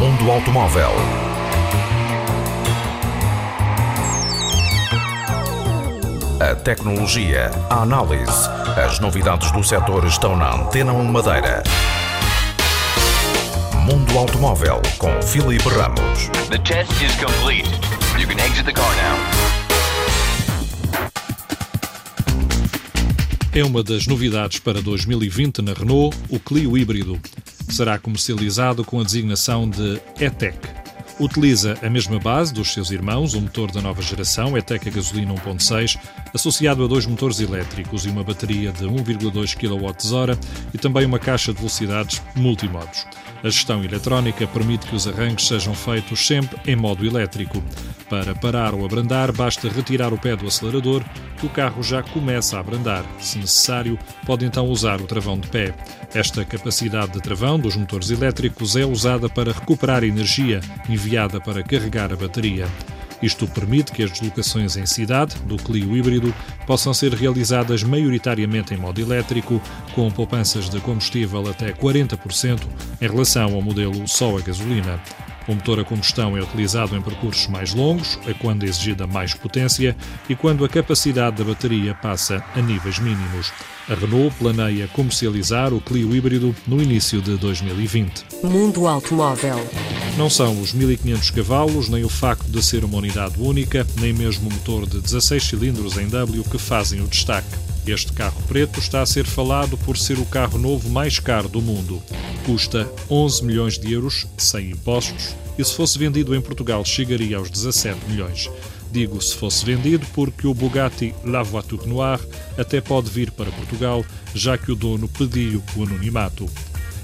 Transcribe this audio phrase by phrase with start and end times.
[0.00, 0.92] automóvel.
[6.40, 11.64] A tecnologia, a análise, as novidades do setor estão na Antena 1 Madeira.
[13.84, 16.28] Mundo Automóvel com Filipe Ramos.
[16.48, 17.68] The test is complete.
[18.16, 19.18] You can exit the car now.
[23.52, 27.20] É uma das novidades para 2020 na Renault, o Clio híbrido.
[27.68, 30.58] Será comercializado com a designação de E-Tech.
[31.20, 35.34] Utiliza a mesma base dos seus irmãos, um motor da nova geração, E-Tech a gasolina
[35.34, 35.98] 1.6,
[36.32, 40.38] associado a dois motores elétricos e uma bateria de 1,2 kWh
[40.72, 43.04] e também uma caixa de velocidades multimodos.
[43.42, 47.62] A gestão eletrónica permite que os arranques sejam feitos sempre em modo elétrico.
[48.08, 51.04] Para parar ou abrandar, basta retirar o pé do acelerador
[51.38, 53.04] que o carro já começa a abrandar.
[53.20, 55.74] Se necessário, pode então usar o travão de pé.
[56.14, 62.10] Esta capacidade de travão dos motores elétricos é usada para recuperar energia enviada para carregar
[62.10, 62.66] a bateria.
[63.20, 66.32] Isto permite que as deslocações em cidade do Clio híbrido
[66.66, 69.60] possam ser realizadas maioritariamente em modo elétrico,
[69.94, 72.60] com poupanças de combustível até 40%
[73.00, 75.00] em relação ao modelo só a gasolina.
[75.48, 79.32] O motor a combustão é utilizado em percursos mais longos, a quando é exigida mais
[79.32, 79.96] potência
[80.28, 83.50] e quando a capacidade da bateria passa a níveis mínimos.
[83.88, 88.26] A Renault planeia comercializar o Clio híbrido no início de 2020.
[88.44, 89.56] Mundo Automóvel.
[90.18, 94.50] Não são os 1500 cavalos, nem o facto de ser uma unidade única, nem mesmo
[94.50, 97.48] o motor de 16 cilindros em W que fazem o destaque.
[97.90, 101.62] Este carro preto está a ser falado por ser o carro novo mais caro do
[101.62, 102.02] mundo.
[102.44, 107.50] Custa 11 milhões de euros, sem impostos, e se fosse vendido em Portugal chegaria aos
[107.50, 108.50] 17 milhões.
[108.92, 112.22] Digo se fosse vendido porque o Bugatti La Voiture Noire
[112.58, 116.46] até pode vir para Portugal, já que o dono pediu o anonimato.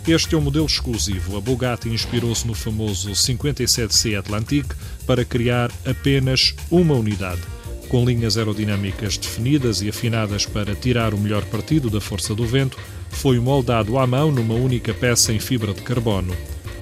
[0.07, 1.39] Este é um modelo exclusivo.
[1.39, 4.75] A Bugatti inspirou-se no famoso 57C Atlantique
[5.07, 7.41] para criar apenas uma unidade
[7.89, 12.79] com linhas aerodinâmicas definidas e afinadas para tirar o melhor partido da força do vento,
[13.11, 16.35] foi moldado à mão numa única peça em fibra de carbono.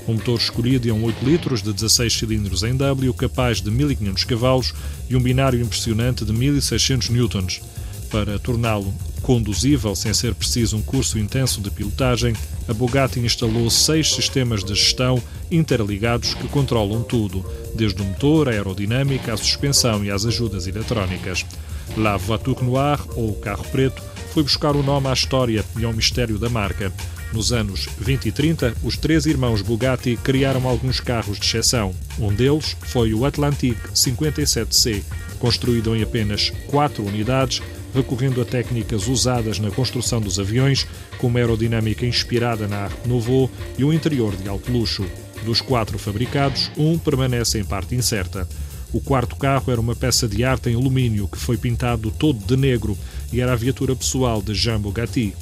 [0.07, 4.25] O motor escolhido é um 8 litros de 16 cilindros em W, capaz de 1500
[4.25, 4.75] cavalos
[5.09, 7.61] e um binário impressionante de 1600 newtons.
[8.13, 8.93] Para torná-lo
[9.23, 12.35] conduzível sem ser preciso um curso intenso de pilotagem,
[12.69, 17.43] a Bugatti instalou seis sistemas de gestão interligados que controlam tudo,
[17.75, 21.47] desde o motor, a aerodinâmica, a suspensão e as ajudas eletrónicas.
[21.97, 24.03] La Voiture Noire, ou Carro Preto,
[24.35, 26.93] foi buscar o nome à história e ao mistério da marca.
[27.33, 31.95] Nos anos 20 e 30, os três irmãos Bugatti criaram alguns carros de exceção.
[32.19, 35.03] Um deles foi o Atlantique 57C,
[35.39, 37.63] construído em apenas quatro unidades,
[37.95, 40.87] recorrendo a técnicas usadas na construção dos aviões,
[41.19, 45.05] como aerodinâmica inspirada na Arte Nouveau e um interior de alto luxo.
[45.45, 48.49] Dos quatro fabricados, um permanece em parte incerta.
[48.93, 52.57] O quarto carro era uma peça de arte em alumínio que foi pintado todo de
[52.57, 52.97] negro
[53.33, 55.35] e era a viatura pessoal de Jean Bugatti.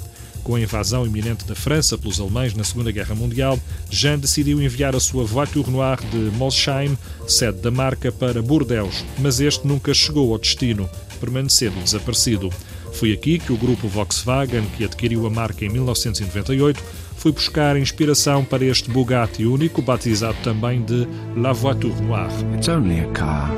[0.43, 3.59] Com a invasão iminente da França pelos alemães na Segunda Guerra Mundial,
[3.91, 6.97] Jean decidiu enviar a sua Voiture Noire de Molsheim,
[7.27, 10.89] sede da marca, para Bordeaux, mas este nunca chegou ao destino,
[11.20, 12.50] permanecendo desaparecido.
[12.94, 16.82] Foi aqui que o grupo Volkswagen, que adquiriu a marca em 1998,
[17.16, 22.32] foi buscar inspiração para este Bugatti único, batizado também de La Voiture Noire.
[22.56, 23.50] It's only a car.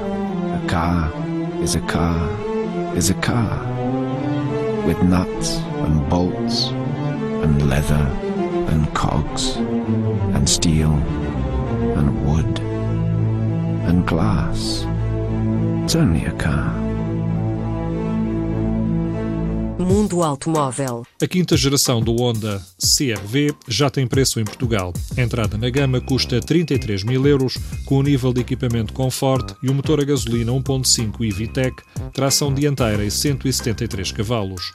[0.55, 1.13] A car
[1.63, 2.29] is a car
[2.97, 3.65] is a car.
[4.87, 6.71] With nuts and bolts
[7.43, 8.07] and leather
[8.69, 9.57] and cogs
[10.35, 10.93] and steel
[11.97, 12.61] and wood
[13.87, 14.87] and glass.
[15.85, 16.92] It's only a car.
[19.85, 21.05] Mundo Automóvel.
[21.21, 24.93] A quinta geração do Honda CR-V já tem preço em Portugal.
[25.17, 29.69] A entrada na gama custa 33 mil euros, com o nível de equipamento Comfort e
[29.69, 31.83] o motor a gasolina 1.5 e VTEC,
[32.13, 34.73] tração dianteira e 173 cavalos.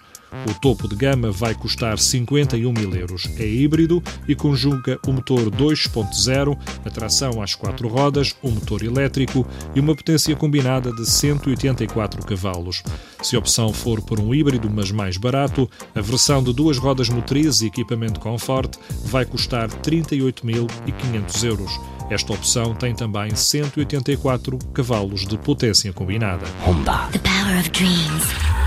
[0.49, 3.27] O topo de gama vai custar 51 mil euros.
[3.37, 9.45] É híbrido e conjuga o motor 2.0, a tração às quatro rodas, o motor elétrico
[9.75, 12.83] e uma potência combinada de 184 cavalos.
[13.21, 17.09] Se a opção for por um híbrido, mas mais barato, a versão de duas rodas
[17.09, 18.75] motrizes e equipamento Comfort
[19.05, 21.71] vai custar 38.500 euros.
[22.09, 26.45] Esta opção tem também 184 cavalos de potência combinada.
[26.65, 27.09] Honda.
[27.11, 28.66] The power of dreams.